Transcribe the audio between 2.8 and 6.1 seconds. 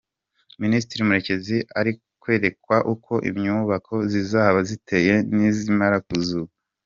uko imyubako zizaba ziteye nizimara